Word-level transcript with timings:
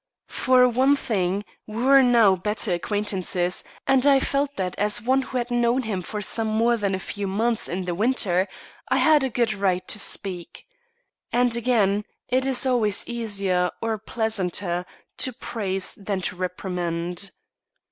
For 0.29 0.67
one 0.67 0.95
thing, 0.95 1.45
we 1.67 1.83
were 1.83 2.01
now 2.01 2.35
better 2.35 2.73
acquaintances, 2.73 3.63
and 3.85 4.03
I 4.07 4.19
felt 4.19 4.55
that 4.57 4.73
as 4.79 4.99
one 4.99 5.21
who 5.21 5.37
had 5.37 5.51
known 5.51 5.83
him 5.83 6.01
for 6.01 6.21
more 6.43 6.75
than 6.75 6.95
a 6.95 6.99
few 6.99 7.27
months 7.27 7.67
in 7.69 7.85
the 7.85 7.93
winter, 7.93 8.47
I 8.89 8.97
had 8.97 9.23
a 9.23 9.29
good 9.29 9.53
right 9.53 9.87
to 9.87 9.99
speak. 9.99 10.65
And, 11.31 11.55
again, 11.55 12.03
it 12.29 12.47
is 12.47 12.65
always 12.65 13.07
easier 13.07 13.69
or 13.79 13.99
pleasanter 13.99 14.87
to 15.19 15.33
praise 15.33 15.93
than 15.93 16.19
to 16.21 16.35
reprimand. 16.35 17.29